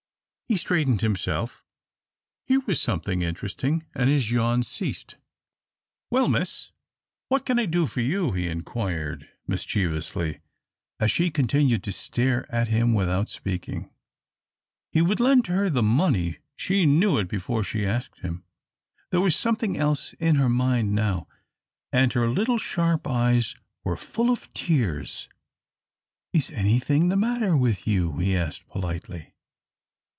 [0.47, 1.63] He straightened himself.
[2.45, 5.15] Here was something interesting, and his yawns ceased.
[6.09, 6.73] "Well, miss,
[7.29, 10.41] what can I do for you?" he inquired, mischievously,
[10.99, 13.91] as she continued to stare at him without speaking.
[14.91, 18.43] He would lend her the money, she knew it before she asked him.
[19.11, 21.29] There was something else in her mind now,
[21.93, 23.55] and her little sharp eyes
[23.85, 25.29] were full of tears.
[26.33, 29.29] "Is anything the matter with you?" he asked, politely.